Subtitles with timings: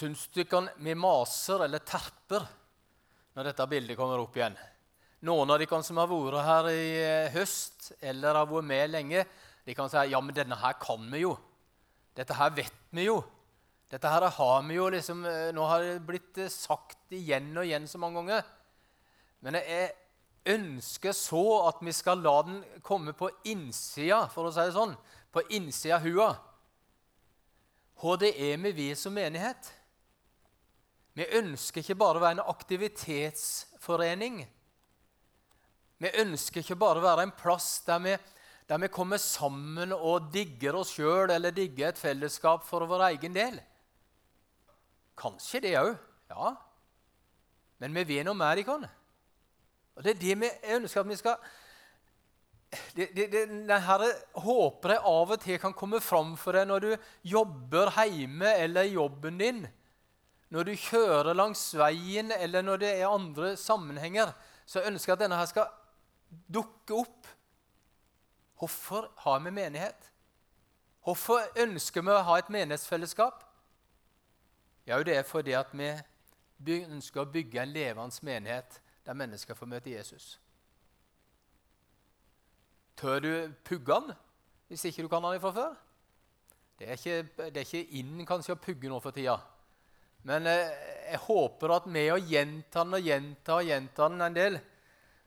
[0.00, 2.46] Syns dere vi maser eller terper
[3.36, 4.54] når dette bildet kommer opp igjen?
[5.28, 9.24] Noen av dere som har vært her i eh, høst eller har vært med lenge,
[9.66, 11.34] de kan si ja, men denne her kan vi jo.
[12.16, 13.18] Dette her vet vi jo.
[13.92, 17.66] Dette her har vi jo liksom, eh, Nå har det blitt eh, sagt igjen og
[17.68, 18.46] igjen så mange ganger.
[19.44, 19.90] Men jeg
[20.54, 24.96] ønsker så at vi skal la den komme på innsida, for å si det sånn.
[25.28, 26.30] På innsida av hua.
[28.00, 29.74] Hva det er vi som menighet.
[31.18, 34.42] Vi ønsker ikke bare å være en aktivitetsforening.
[36.00, 38.14] Vi ønsker ikke bare å være en plass der vi,
[38.70, 43.34] der vi kommer sammen og digger oss sjøl eller digger et fellesskap for vår egen
[43.36, 43.58] del.
[45.20, 45.92] Kanskje det òg,
[46.30, 46.54] ja.
[47.80, 48.86] Men vi vil noe mer i oss.
[49.96, 51.42] Og det er det vi ønsker at vi skal
[52.94, 53.76] det, det, det, denne
[54.44, 56.92] håper jeg av og til kan komme fram for deg når du
[57.32, 59.64] jobber hjemme eller i jobben din
[60.50, 64.32] når du kjører langs veien, eller når det er andre sammenhenger,
[64.66, 65.70] så ønsker jeg at denne her skal
[66.50, 67.28] dukke opp.
[68.58, 70.10] Hvorfor har vi menighet?
[71.06, 73.44] Hvorfor ønsker vi å ha et menighetsfellesskap?
[74.86, 79.70] Ja, det er fordi at vi ønsker å bygge en levende menighet der mennesker får
[79.70, 80.34] møte Jesus.
[83.00, 83.30] Tør du
[83.64, 84.12] pugge han
[84.68, 85.78] hvis ikke du kan han fra før?
[86.78, 89.38] Det er ikke, det ikke inn kanskje å pugge nå for tida.
[90.28, 90.72] Men eh,
[91.10, 94.58] jeg håper at med å gjenta den og gjenta og gjenta den en del,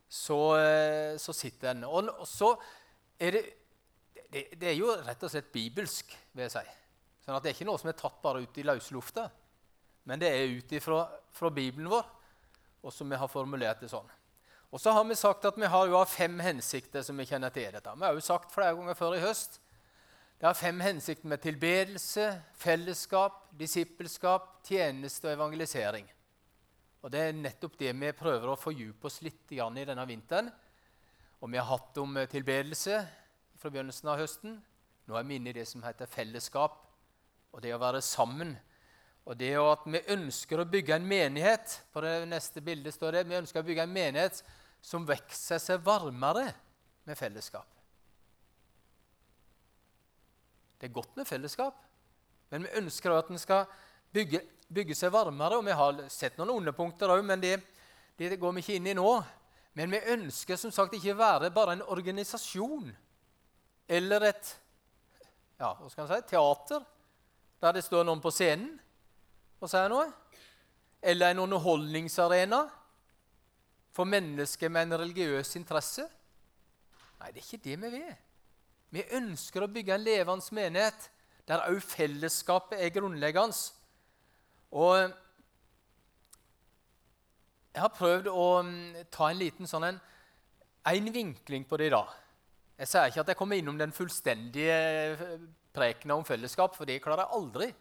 [0.07, 1.85] så, eh, så sitter den.
[1.89, 2.53] Og, så
[3.17, 3.43] er det,
[4.29, 6.65] det, det er jo rett og slett bibelsk, vil jeg si.
[7.23, 9.29] Sånn at Det er ikke noe som er tatt bare ut i løse lufta,
[10.09, 12.03] men det er ut ifra fra Bibelen vår,
[12.83, 14.09] og som vi har formulert det sånn.
[14.73, 17.67] Og så har vi sagt at vi har jo fem hensikter som vi kjenner til
[17.69, 17.93] i dette.
[17.93, 19.59] Vi har jo sagt flere ganger før i høst
[20.43, 22.23] det har fem hensikter med tilbedelse,
[22.59, 26.09] fellesskap, disippelskap, tjeneste og evangelisering.
[26.99, 30.49] Og Det er nettopp det vi prøver å fordype oss litt i denne vinteren.
[31.39, 32.99] Og Vi har hatt om eh, tilbedelse
[33.55, 34.57] fra begynnelsen av høsten.
[35.07, 36.75] Nå er vi inne i det som heter fellesskap,
[37.53, 38.51] og det å være sammen.
[39.23, 43.29] Og det at Vi ønsker å bygge en menighet på det neste bildet står det,
[43.31, 44.43] vi ønsker å bygge en menighet
[44.81, 46.49] som vokser seg varmere
[47.07, 47.82] med fellesskap.
[50.83, 51.77] Det er godt med fellesskap,
[52.51, 53.69] men vi ønsker at den skal
[54.11, 55.55] bygge, bygge seg varmere.
[55.55, 57.53] og Vi har sett noen underpunkter òg, men det,
[58.19, 59.13] det, går vi ikke inn i nå.
[59.79, 62.91] Men vi ønsker som sagt ikke være bare en organisasjon
[63.87, 64.51] eller et
[65.61, 66.83] ja, hva skal si, teater
[67.63, 68.75] der det står noen på scenen
[69.63, 70.09] og sier noe.
[70.99, 72.59] Eller en underholdningsarena
[73.95, 76.09] for mennesker med en religiøs interesse.
[77.21, 78.13] Nei, det er ikke det vi vil.
[78.93, 81.09] Vi ønsker å bygge en levende menighet
[81.49, 83.57] der òg fellesskapet er grunnleggende.
[84.73, 84.99] Og
[87.73, 89.97] jeg har prøvd å mm, ta en liten sånn en,
[90.89, 92.11] en vinkling på det i dag.
[92.83, 95.33] Jeg sier ikke at jeg kommer innom den fullstendige eh,
[95.73, 97.71] prekena om fellesskap, for det klarer jeg aldri.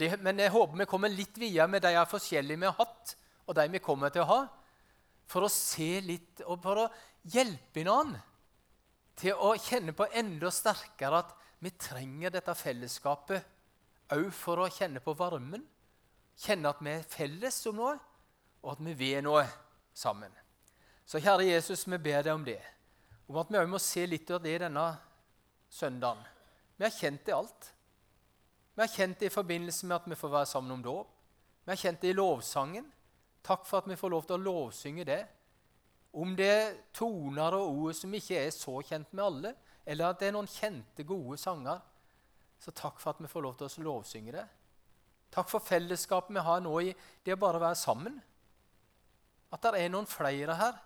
[0.00, 3.14] Det, men jeg håper vi kommer litt videre med de forskjellige vi har hatt,
[3.44, 4.40] og de vi kommer til å ha,
[5.30, 6.90] for å se litt og for å
[7.28, 8.29] hjelpe hverandre
[9.20, 13.56] til å kjenne på enda sterkere at vi trenger dette fellesskapet
[14.16, 15.62] òg for å kjenne på varmen.
[16.40, 17.96] Kjenne at vi er felles om noe,
[18.64, 19.44] og at vi vil noe
[19.96, 20.32] sammen.
[21.04, 22.60] Så kjære Jesus, vi ber deg om det.
[23.28, 24.86] Om at vi òg må se litt av det denne
[25.70, 26.22] søndagen.
[26.78, 27.68] Vi har kjent det alt.
[28.74, 31.10] Vi har kjent det i forbindelse med at vi får være sammen om dåp.
[31.66, 32.86] Vi har kjent det i lovsangen.
[33.44, 35.20] Takk for at vi får lov til å lovsynge det.
[36.12, 39.52] Om det er toner og ord som ikke er så kjent med alle,
[39.86, 41.78] eller at det er noen kjente, gode sanger,
[42.60, 44.44] så takk for at vi får lov til å lovsynge det.
[45.30, 46.92] Takk for fellesskapet vi har nå i
[47.24, 48.18] det å bare være sammen.
[49.50, 50.78] At det er noen flere her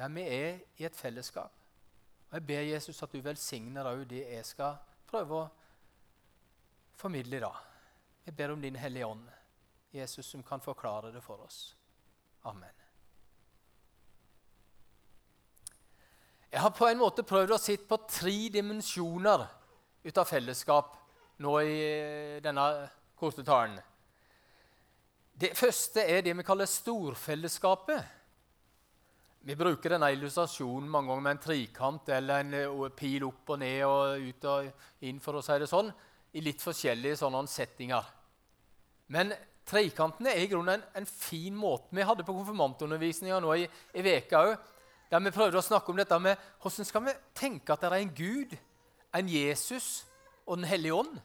[0.00, 1.52] der vi er i et fellesskap.
[2.30, 4.78] Og Jeg ber Jesus at du velsigner òg det jeg skal
[5.10, 5.48] prøve å
[6.96, 7.62] formidle i dag.
[8.24, 9.26] Jeg ber om Din Hellige Ånd,
[9.92, 11.76] Jesus, som kan forklare det for oss.
[12.44, 12.79] Amen.
[16.50, 19.44] Jeg har på en måte prøvd å sitte på tre dimensjoner
[20.02, 20.96] ut av fellesskap
[21.44, 21.76] nå i
[22.42, 22.64] denne
[23.18, 23.76] korte talen.
[25.40, 28.16] Det første er det vi kaller storfellesskapet.
[29.46, 33.62] Vi bruker denne illustrasjonen mange ganger med en trikant eller en eh, pil opp og
[33.62, 35.88] ned og ut og inn, for å si det sånn,
[36.36, 38.10] i litt forskjellige sånne settinger.
[39.14, 39.32] Men
[39.70, 44.44] trekantene er i grunnen en, en fin måte Vi hadde på konfirmantundervisninga nå i veka
[44.50, 44.68] òg
[45.10, 47.98] der vi prøvde å snakke om dette med hvordan skal vi tenke at det er
[47.98, 48.54] en Gud,
[49.16, 50.04] en Jesus
[50.46, 51.18] og Den hellige ånd.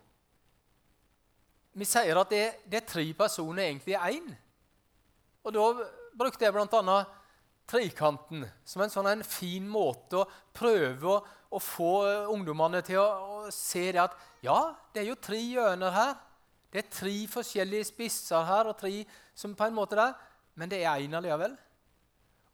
[1.73, 4.27] vi sier at det, det er tre personer egentlig én.
[5.43, 5.65] Og da
[6.15, 6.99] brukte jeg bl.a.
[7.67, 11.17] trekanten som en sånn en fin måte å prøve å,
[11.51, 11.91] å få
[12.33, 13.07] ungdommene til å,
[13.45, 14.15] å, se det at
[14.45, 16.15] ja, det er jo tre hjørner her.
[16.71, 19.03] Det er tre forskjellige spisser her, og tre
[19.37, 20.15] som på en måte der,
[20.55, 21.55] men det er én allikevel.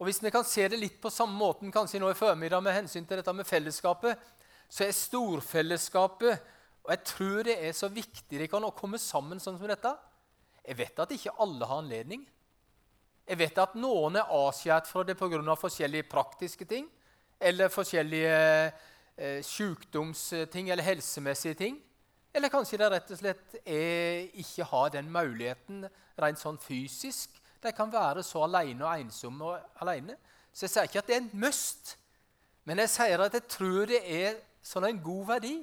[0.02, 2.74] Og Hvis vi kan se det litt på samme måten kanskje nå i formiddag med
[2.74, 4.18] hensyn til dette med fellesskapet,
[4.66, 6.40] så er storfellesskapet
[6.82, 9.92] Og jeg tror det er så viktig det kan å komme sammen sånn som dette.
[10.66, 12.24] Jeg vet at ikke alle har anledning.
[13.30, 15.56] Jeg vet at noen er avskåret fra det pga.
[15.56, 16.90] forskjellige praktiske ting
[17.40, 18.72] eller forskjellige
[19.18, 21.78] eh, sykdomsting eller helsemessige ting.
[22.34, 25.86] Eller kanskje de rett og slett er, ikke har den muligheten
[26.18, 30.16] rent sånn fysisk de kan være så alene og ensomme og alene.
[30.52, 31.96] Så jeg sier ikke at det er en must,
[32.68, 35.56] men jeg sier at jeg tror det er sånn en god verdi.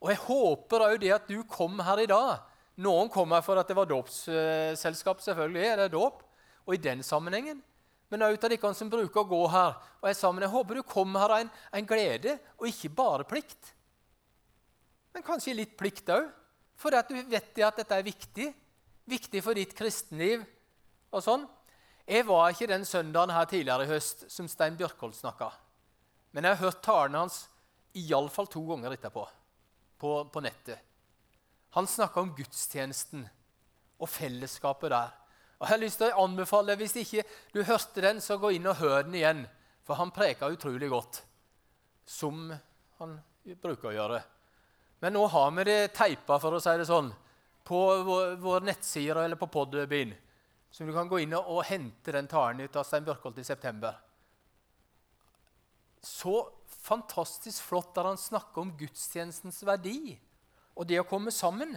[0.00, 2.40] Og jeg håper òg det at du kom her i dag.
[2.80, 5.66] Noen kom her for at det var dåpsselskap, selvfølgelig.
[5.66, 6.22] er det dåp,
[6.66, 7.62] Og i den sammenhengen.
[8.10, 9.74] Men òg av de som bruker å gå her.
[10.02, 13.24] Og jeg sammen, jeg håper du kom her av en, en glede, og ikke bare
[13.24, 13.74] plikt.
[15.14, 16.28] Men kanskje litt plikt òg,
[16.76, 18.48] for at du vet at dette er viktig.
[19.10, 20.44] Viktig for ditt kristenliv
[21.10, 21.46] og sånn.
[22.10, 25.50] Jeg var ikke den søndagen her tidligere i høst som Stein Bjørkholt snakka.
[26.34, 27.44] Men jeg har hørt talene hans
[27.98, 29.26] iallfall to ganger etterpå
[30.00, 30.78] på, på nettet.
[31.76, 33.26] Han snakka om gudstjenesten
[34.00, 35.12] og fellesskapet der.
[35.60, 38.66] Og jeg har lyst til å anbefale, Hvis ikke du hørte den, så gå inn
[38.66, 39.42] og hør den igjen.
[39.84, 41.22] For han preka utrolig godt,
[42.06, 42.48] som
[42.98, 43.18] han
[43.60, 44.22] bruker å gjøre.
[45.00, 47.10] Men nå har vi det teipa, for å si det sånn,
[47.64, 50.14] på våre vår nettsider eller på Podbean.
[50.70, 53.98] Så du kan gå inn og, hente den talen ut av Stein Bjørkholt i september.
[56.00, 56.46] Så
[56.80, 60.16] fantastisk flott at han snakker om gudstjenestens verdi
[60.78, 61.74] og det å komme sammen.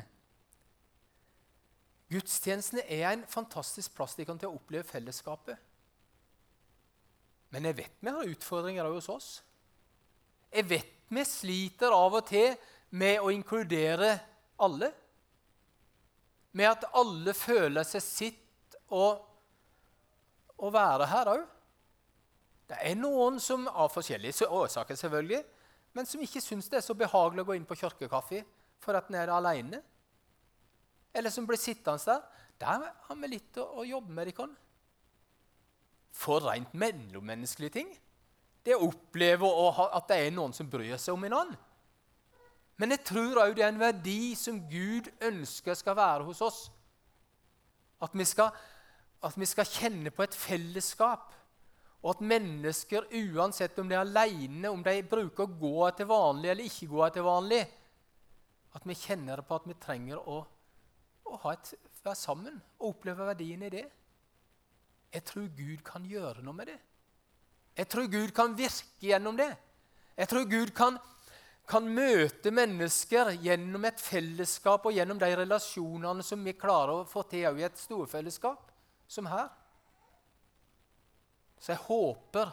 [2.14, 5.58] Gudstjenestene er en fantastisk plass de kan til å oppleve fellesskapet.
[7.54, 9.30] Men jeg vet vi har utfordringer hos oss.
[10.54, 12.54] Jeg vet vi sliter av og til
[12.98, 14.16] med å inkludere
[14.62, 14.92] alle.
[16.54, 18.43] Med at alle føler seg sitt
[18.94, 19.08] å,
[20.58, 21.44] å være her òg.
[22.70, 25.42] Det er noen som av forskjellige årsaker selvfølgelig,
[25.94, 28.42] men som ikke syns det er så behagelig å gå inn på kirkekaffe
[28.82, 29.82] for at en er alene.
[31.14, 32.24] Eller som blir sittende der.
[32.64, 34.32] Der har vi litt å, å jobbe med.
[34.32, 34.48] Dere.
[36.14, 37.92] For rent mellommenneskelige ting.
[38.64, 41.62] Det å oppleve å ha, at det er noen som bryr seg om en annen.
[42.80, 46.62] Men jeg tror òg det er en verdi som Gud ønsker skal være hos oss.
[48.02, 48.56] At vi skal
[49.24, 51.32] at vi skal kjenne på et fellesskap.
[52.04, 56.52] Og at mennesker, uansett om de er alene, om de bruker å gå til vanlig
[56.52, 57.62] eller ikke gå til vanlig,
[58.74, 60.42] at vi kjenner på at vi trenger å,
[61.30, 61.72] å et,
[62.04, 63.86] være sammen og oppleve verdien i det.
[65.14, 66.80] Jeg tror Gud kan gjøre noe med det.
[67.78, 69.52] Jeg tror Gud kan virke gjennom det.
[70.18, 70.98] Jeg tror Gud kan,
[71.70, 77.24] kan møte mennesker gjennom et fellesskap og gjennom de relasjonene som vi klarer å få
[77.32, 78.73] til i et storfellesskap
[79.14, 79.52] som her.
[81.60, 82.52] Så jeg håper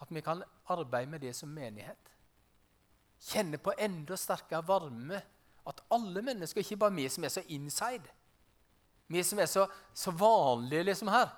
[0.00, 0.42] at vi kan
[0.72, 2.14] arbeide med det som menighet.
[3.20, 5.20] Kjenne på enda sterkere varme.
[5.68, 8.08] At alle mennesker, ikke bare vi som er så inside,
[9.10, 11.28] vi som er så, så vanlige liksom her,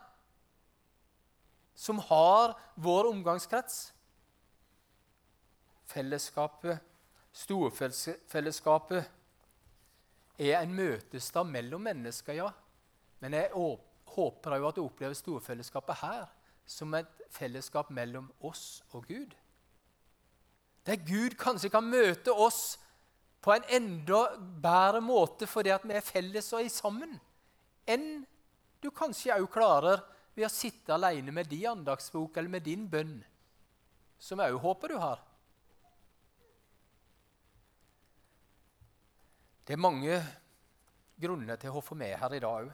[1.74, 3.92] som har vår omgangskrets
[5.92, 6.78] Fellesskapet,
[7.36, 9.10] storfellesskapet,
[10.38, 12.48] er en møtestad mellom mennesker, ja.
[13.20, 16.26] Men jeg åpner håper jeg jo at du opplever storfellesskapet her
[16.68, 19.34] som et fellesskap mellom oss og Gud.
[20.86, 22.78] Der Gud kanskje kan møte oss
[23.42, 24.22] på en enda
[24.62, 27.16] bedre måte fordi at vi er felles og er sammen,
[27.86, 28.22] enn
[28.82, 30.02] du kanskje òg klarer
[30.34, 33.18] ved å sitte alene med din andagsbok eller med din bønn,
[34.18, 35.22] som jeg òg håper du har.
[39.62, 40.16] Det er mange
[41.22, 42.70] grunner til å få med her i dag òg.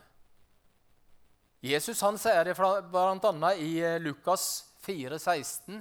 [1.65, 3.53] Jesus han sier det bl.a.
[3.59, 5.81] i eh, Lukas 4, 16.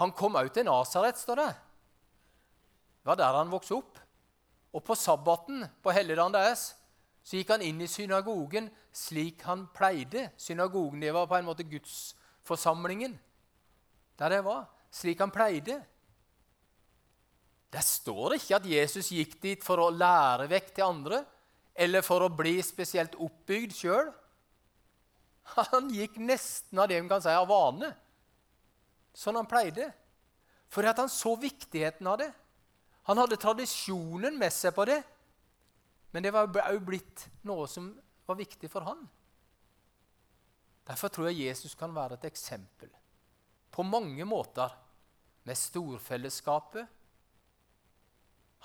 [0.00, 1.50] Han kom òg til Nasaret, står det.
[3.02, 3.98] Det var der han vokste opp.
[4.72, 6.70] Og på sabbaten, på helligdagen deres,
[7.22, 10.30] så gikk han inn i synagogen slik han pleide.
[10.40, 13.18] Synagogen det var på en måte gudsforsamlingen
[14.18, 14.64] der det var.
[14.92, 15.76] Slik han pleide.
[17.72, 21.22] Det står ikke at Jesus gikk dit for å lære vekk til andre
[21.72, 24.10] eller for å bli spesielt oppbygd sjøl.
[25.42, 27.90] Han gikk nesten av det man kan si av vane,
[29.12, 29.90] sånn han pleide.
[30.72, 32.30] For at han så viktigheten av det.
[33.10, 35.02] Han hadde tradisjonen med seg på det.
[36.12, 37.90] Men det var òg blitt noe som
[38.28, 39.02] var viktig for han.
[40.88, 42.90] Derfor tror jeg Jesus kan være et eksempel
[43.72, 44.72] på mange måter
[45.48, 46.84] med storfellesskapet.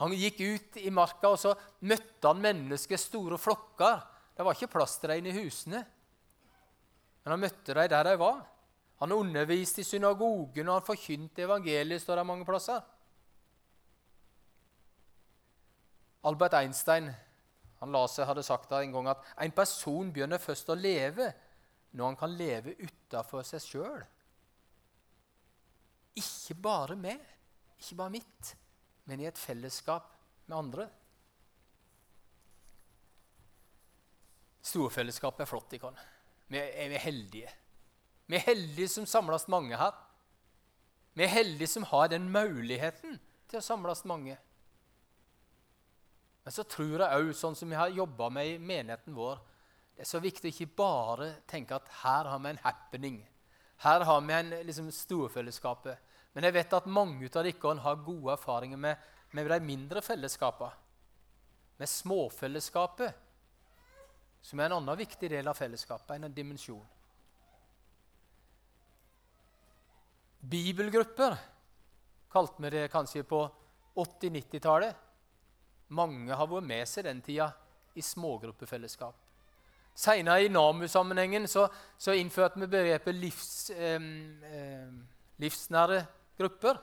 [0.01, 1.53] Han gikk ut i marka, og så
[1.87, 4.01] møtte han mennesker, store flokker.
[4.35, 5.81] Det var ikke plass til dem i husene,
[7.27, 8.37] men han møtte dem der de var.
[9.01, 12.79] Han underviste i synagogen, og han forkynte evangeliet, står det mange plasser.
[16.23, 17.11] Albert Einstein
[17.81, 21.27] han la seg, hadde sagt en gang at en person begynner først å leve
[21.91, 24.01] når han kan leve utafor seg sjøl.
[26.23, 27.21] Ikke bare meg,
[27.75, 28.55] ikke bare mitt,
[29.03, 30.15] men i et fellesskap
[30.47, 30.91] med andre.
[34.63, 35.75] Storfellesskapet er flott.
[35.75, 36.07] Ikon.
[36.47, 37.49] Vi er, heldige.
[38.27, 39.95] Vi er heldige som samles mange her.
[41.13, 43.17] Vi er heldige som har den muligheten
[43.49, 44.37] til å samles mange.
[46.43, 49.41] Men så tror jeg òg, sånn som vi har jobba med i menigheten vår,
[49.97, 53.17] det er så viktig å ikke bare tenke at her har vi en happening.
[53.83, 55.97] Her har vi en liksom, storfellesskapet.
[56.37, 59.01] Men jeg vet at mange av dere har gode erfaringer med,
[59.33, 60.71] med de mindre fellesskapene.
[61.77, 63.26] Med småfellesskapet,
[64.47, 66.85] som er en annen viktig del av fellesskapet, enn en dimensjon.
[70.47, 71.35] Bibelgrupper
[72.31, 73.41] kalte vi det kanskje på
[73.99, 74.95] 80-90-tallet.
[75.97, 77.49] Mange har vært med seg den tida
[77.97, 79.15] i smågruppefellesskap.
[79.97, 81.65] Senere i NAMU-sammenhengen så,
[81.97, 84.91] så, innførte vi begrepet livs, eh, eh,
[85.41, 86.03] livsnære
[86.37, 86.79] grupper.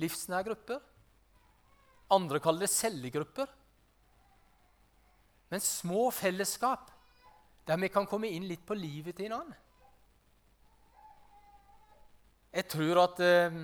[0.00, 0.80] Livsnære grupper.
[2.16, 3.52] Andre kaller det cellegrupper.
[5.48, 6.90] Men små fellesskap
[7.68, 9.56] der vi kan komme inn litt på livet til en annen.
[12.52, 13.58] Jeg tror at eh,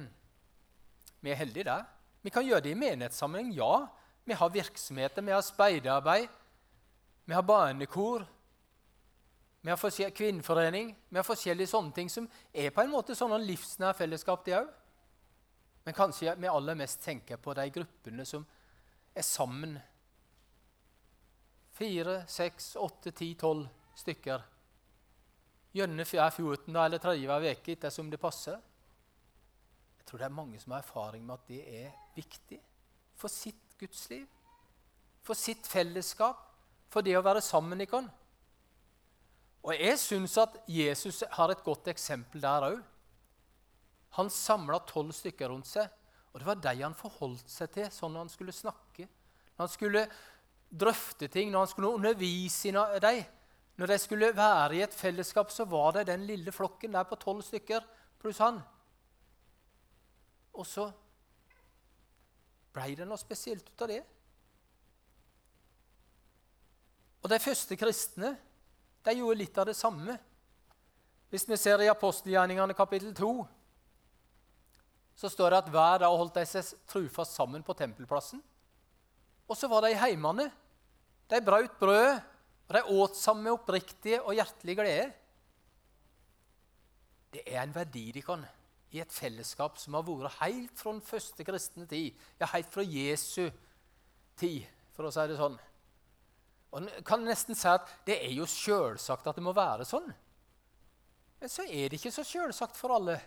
[1.24, 1.86] vi er heldige der.
[2.24, 3.86] Vi kan gjøre det i menighetssammenheng, ja.
[4.24, 6.28] Vi har virksomheter, vi har speiderarbeid,
[7.24, 8.26] vi har barnekor,
[9.64, 13.96] vi har kvinneforening Vi har forskjellige sånne ting som er på en måte sånne livsnære
[13.96, 14.68] fellesskap, de òg.
[15.84, 18.44] Men kanskje vi aller mest tenker på de gruppene som
[19.16, 19.78] er sammen.
[21.74, 23.66] Fire, seks, åtte, ti, tolv
[23.98, 24.42] stykker.
[25.74, 26.76] Gjerne hver 14.
[26.76, 28.60] eller tredje hver uke, ettersom det passer.
[29.98, 32.60] Jeg tror det er mange som har erfaring med at det er viktig
[33.18, 34.26] for sitt Guds liv,
[35.24, 36.38] for sitt fellesskap,
[36.92, 38.10] for det å være sammen i oss.
[39.64, 42.82] Og jeg syns at Jesus har et godt eksempel der òg.
[44.18, 45.88] Han samla tolv stykker rundt seg,
[46.32, 49.08] og det var de han forholdt seg til sånn når han skulle snakke.
[49.54, 50.04] Når han skulle
[50.80, 53.24] drøfte ting, når han skulle undervise dem.
[53.76, 57.18] Når de skulle være i et fellesskap, så var det den lille flokken der på
[57.18, 57.82] tolv stykker
[58.22, 58.60] pluss han.
[60.54, 60.86] Og så
[62.74, 64.02] ble det noe spesielt ut av det?
[67.24, 68.34] Og De første kristne
[69.04, 70.16] de gjorde litt av det samme.
[71.32, 73.30] Hvis vi ser i apostelgjerningene kapittel 2,
[75.14, 78.42] så står det at hver dag holdt de seg trufast sammen på tempelplassen.
[79.48, 80.48] Og så var de i heimene.
[81.30, 82.20] De brøt brød,
[82.68, 85.06] og de åt sammen med oppriktige og hjertelige glede.
[87.34, 88.44] Det er en verdi de kan
[88.94, 92.84] i et fellesskap som har vært helt fra den første kristne tid, ja, helt fra
[92.86, 93.48] Jesu
[94.38, 95.56] tid, for å si det sånn.
[96.74, 100.08] Og En kan nesten si at det er jo sjølsagt at det må være sånn.
[101.40, 103.18] Men så er det ikke så sjølsagt for alle.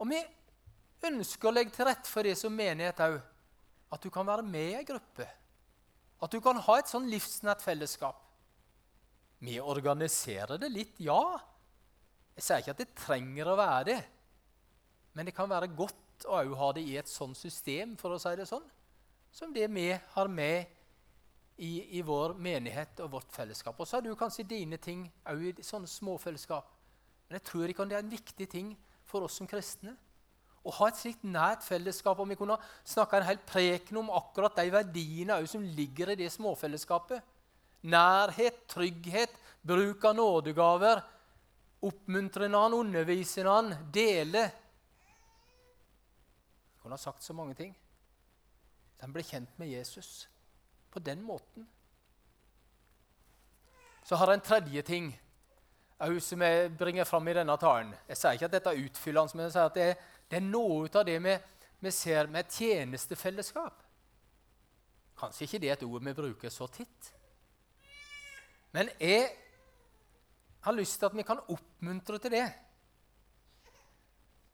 [0.00, 0.20] Og vi
[1.08, 3.20] ønsker å legge til rette for det som menighet òg.
[3.90, 5.26] At du kan være med i ei gruppe.
[6.20, 8.18] At du kan ha et sånn livsnært fellesskap.
[9.40, 11.20] Vi organiserer det litt, ja.
[12.36, 14.00] Jeg sier ikke at det trenger å være det,
[15.16, 18.34] men det kan være godt å ha det i et sånt system, for å si
[18.36, 18.66] det sånn,
[19.32, 20.68] som det vi har med
[21.60, 23.80] i, i vår menighet og vårt fellesskap.
[23.80, 26.68] Og så har du kanskje dine ting òg i sånne småfellesskap.
[27.28, 28.70] Men jeg tror ikke det er en viktig ting
[29.08, 29.96] for oss som kristne.
[30.60, 32.18] Å ha et slikt nært fellesskap.
[32.20, 36.28] Om vi kunne snakka en hel preken om akkurat de verdiene som ligger i det
[36.34, 37.24] småfellesskapet.
[37.88, 39.32] Nærhet, trygghet,
[39.64, 41.00] bruk av nådegaver,
[41.80, 44.42] Oppmuntre hverandre, undervise hverandre, dele.
[46.68, 47.72] Jeg kunne ha sagt så mange ting.
[49.00, 50.28] Den ble kjent med Jesus
[50.92, 51.64] på den måten.
[54.04, 55.08] Så har jeg en tredje ting
[56.20, 57.94] som jeg bringer fram i denne talen.
[58.08, 60.46] Jeg sier ikke at dette er utfyllende, men jeg sier at det er, det er
[60.46, 61.36] noe av det vi,
[61.82, 63.82] vi ser med tjenestefellesskap.
[65.18, 67.10] Kanskje ikke det er et ord vi bruker så titt.
[68.70, 69.26] Men jeg
[70.62, 72.46] har lyst til at vi kan oppmuntre til det.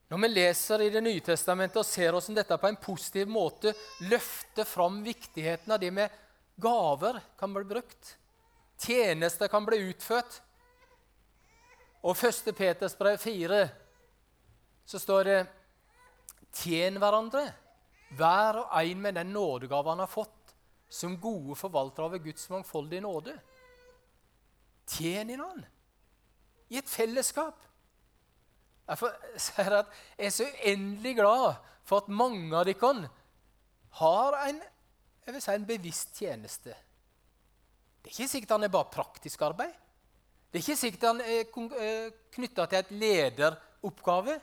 [0.08, 3.74] Når vi leser i Det nye testamentet og ser hvordan dette på en positiv måte
[4.06, 6.22] løfter fram viktigheten av det med
[6.56, 8.16] Gaver kan bli brukt.
[8.80, 10.40] Tjenester kan bli utført.
[12.06, 12.54] Og 1.
[12.56, 13.66] Peters brev 4
[14.86, 15.38] så står det
[16.56, 17.44] Tjen hverandre,
[18.16, 20.32] hver og en med den nådegave han har fått,
[20.88, 23.34] som gode forvaltere av Guds mangfoldige nåde.
[24.86, 25.72] Tjen hverandre
[26.68, 27.58] i et fellesskap.
[28.86, 31.46] Derfor sier jeg at jeg er så uendelig glad
[31.86, 33.10] for at mange av dere
[34.00, 34.60] har en,
[35.38, 36.74] si, en bevisst tjeneste.
[38.02, 39.74] Det er ikke sikkert han er bare praktisk arbeid.
[40.50, 41.40] Det er ikke sikkert han er
[41.82, 44.36] eh, knytta til et lederoppgave.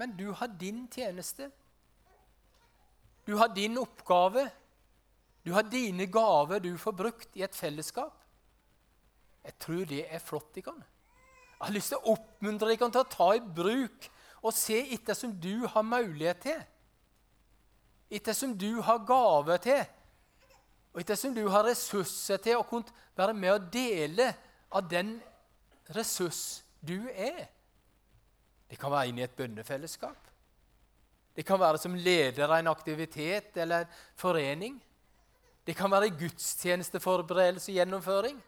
[0.00, 1.50] Men du har din tjeneste.
[3.26, 4.46] Du har din oppgave.
[5.44, 8.16] Du har dine gaver du får brukt i et fellesskap.
[9.44, 10.56] Jeg tror det er flott.
[10.56, 10.72] Ikke?
[10.72, 14.08] Jeg har lyst til å oppmuntre dere til å ta i bruk
[14.40, 16.60] og se etter som du har mulighet til.
[18.10, 19.84] Etter som du har gave til,
[20.90, 24.32] og etter som du har ressurser til å kunne være med og dele
[24.72, 25.18] av den
[25.94, 27.44] ressurs du er.
[28.70, 30.28] Det kan være inne i et bønnefellesskap.
[31.34, 33.86] Det kan være som leder av en aktivitet eller
[34.18, 34.78] forening.
[35.66, 38.40] Det kan være i gudstjenesteforberedelse og gjennomføring.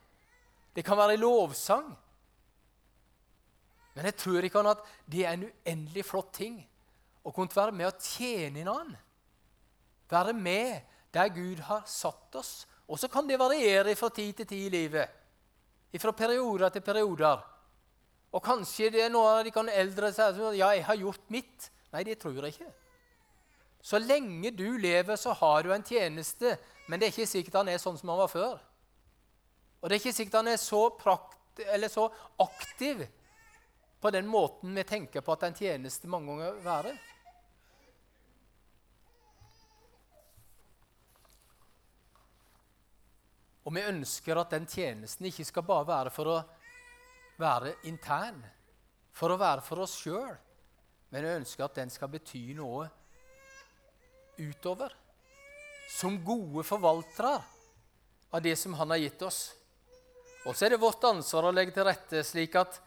[0.74, 1.90] Det kan være i lovsang.
[3.94, 6.60] Men jeg tror ikke at det er en uendelig flott ting
[7.22, 8.98] å kunne være med og tjene en annen.
[10.10, 10.80] Være med
[11.14, 12.52] der Gud har satt oss.
[12.88, 15.08] Og så kan det variere fra tid til tid i livet.
[16.00, 17.40] Fra perioder til perioder.
[18.32, 21.32] Og kanskje det er noen av de kan eldre sier at ja, jeg har gjort
[21.32, 21.68] mitt.
[21.92, 22.70] Nei, det tror jeg ikke.
[23.82, 26.54] Så lenge du lever, så har du en tjeneste,
[26.86, 28.60] men det er ikke sikkert han er sånn som han var før.
[29.82, 30.84] Og det er ikke sikkert han er så,
[31.90, 32.06] så
[32.40, 33.02] aktiv
[34.02, 36.94] på den måten vi tenker på at en tjeneste mange ganger være.
[43.62, 46.40] Og vi ønsker at den tjenesten ikke skal bare være for å
[47.40, 48.40] være intern,
[49.12, 50.34] for å være for oss sjøl,
[51.12, 52.86] men jeg ønsker at den skal bety noe
[54.40, 54.94] utover.
[55.92, 57.34] Som gode forvaltere
[58.32, 59.40] av det som Han har gitt oss.
[60.48, 62.78] Og så er det vårt ansvar å legge til rette slik at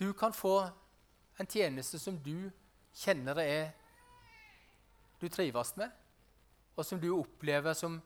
[0.00, 0.56] du kan få
[1.38, 2.50] en tjeneste som du
[2.94, 3.70] kjenner det er
[5.22, 5.88] du trives med,
[6.74, 7.96] og som du opplever som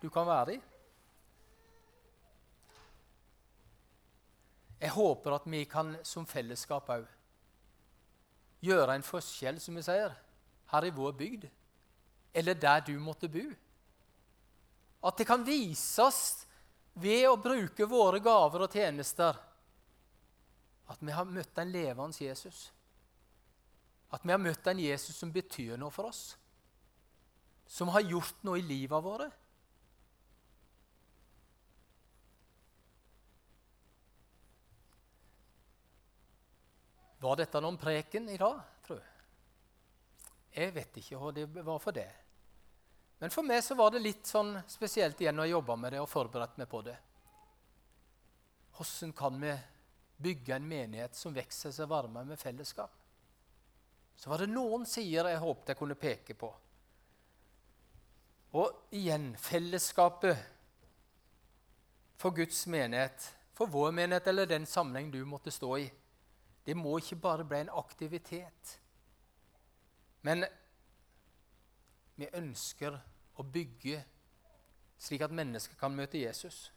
[0.00, 0.62] du kan være i.
[4.84, 7.06] Jeg håper at vi kan som fellesskap òg
[8.64, 10.12] gjøre en forskjell, som vi sier,
[10.72, 11.46] her i vår bygd,
[12.36, 13.44] eller der du måtte bo.
[15.04, 16.44] At det kan vises
[17.00, 19.40] ved å bruke våre gaver og tjenester
[20.92, 22.68] at vi har møtt en levende Jesus.
[24.12, 26.36] At vi har møtt en Jesus som betyr noe for oss.
[27.66, 29.32] Som har gjort noe i livet vårt.
[37.24, 39.12] Var dette noen preken i dag, tror jeg?
[40.54, 42.10] Jeg vet ikke hva det var for det.
[43.22, 46.10] Men for meg så var det litt sånn spesielt igjen å jobbe med det og
[46.10, 46.96] forberedt meg på det.
[48.74, 49.54] Hvordan kan vi
[50.16, 52.92] bygge en menighet som vokser seg varmere med fellesskap.
[54.16, 56.50] Så var det noen sider jeg håpet jeg kunne peke på.
[58.54, 60.38] Og igjen fellesskapet
[62.20, 65.88] for Guds menighet, for vår menighet eller den sammenheng du måtte stå i.
[66.64, 68.78] Det må ikke bare bli en aktivitet.
[70.24, 70.46] Men
[72.16, 72.96] vi ønsker
[73.36, 74.00] å bygge
[75.04, 76.70] slik at mennesker kan møte Jesus.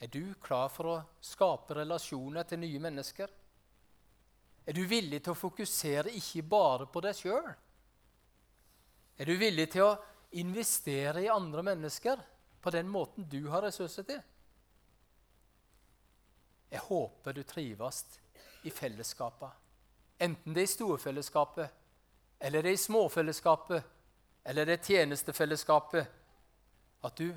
[0.00, 3.30] Er du klar for å skape relasjoner til nye mennesker?
[4.66, 7.52] Er du villig til å fokusere ikke bare på deg sjøl?
[9.16, 9.96] Er du villig til å
[10.36, 12.20] investere i andre mennesker
[12.60, 14.18] på den måten du har ressurser til?
[16.70, 18.04] Jeg håper du trives
[18.62, 19.50] i fellesskapet.
[20.18, 21.68] Enten det er i storfellesskapet,
[22.40, 23.82] eller det er i småfellesskapet,
[24.44, 26.06] eller det er tjenestefellesskapet.
[27.04, 27.34] At du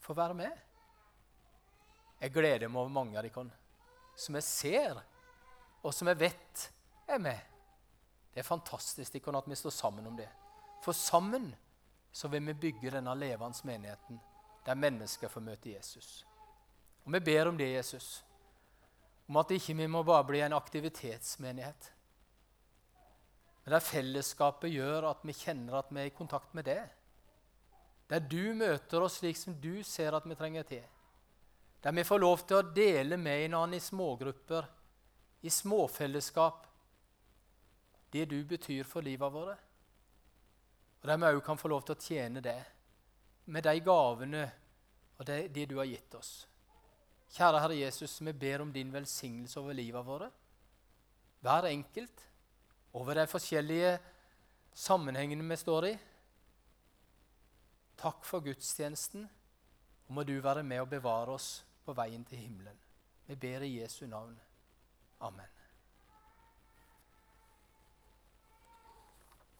[0.00, 0.52] får være med.
[2.20, 3.50] Jeg gleder meg over mange av dere
[4.16, 5.00] som jeg ser,
[5.82, 6.68] og som jeg vet
[7.10, 7.40] er med.
[8.32, 10.28] Det er fantastisk dere, at vi står sammen om det.
[10.84, 11.50] For sammen
[12.12, 14.20] så vil vi bygge denne levende menigheten
[14.64, 16.24] der mennesker får møte Jesus.
[17.04, 18.24] Og vi ber om det, Jesus,
[19.26, 21.90] om at ikke vi må bare bli en aktivitetsmenighet.
[23.64, 26.82] Men der fellesskapet gjør at vi kjenner at vi er i kontakt med det.
[28.10, 30.84] Der du møter oss slik som du ser at vi trenger til.
[31.84, 34.68] Der vi får lov til å dele med en annen i smågrupper,
[35.44, 36.66] i småfellesskap,
[38.12, 39.58] det du betyr for livet vårt.
[41.00, 42.60] Og der vi òg kan få lov til å tjene det
[43.52, 44.44] med de gavene
[45.18, 46.32] og det, det du har gitt oss.
[47.34, 50.30] Kjære Herre Jesus, vi ber om din velsignelse over livet våre.
[51.42, 52.20] Hver enkelt,
[52.94, 53.96] over de forskjellige
[54.74, 55.94] sammenhengene vi står i.
[57.98, 59.26] Takk for gudstjenesten,
[60.06, 62.78] og må du være med og bevare oss på veien til himmelen.
[63.26, 64.38] Vi ber i Jesu navn.
[65.20, 65.53] Amen.